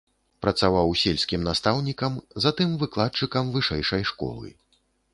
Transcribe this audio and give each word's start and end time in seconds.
Працаваў 0.45 0.95
сельскім 1.01 1.43
настаўнікам, 1.49 2.13
затым 2.47 2.69
выкладчыкам 2.87 3.55
вышэйшай 3.59 4.03
школы. 4.15 4.49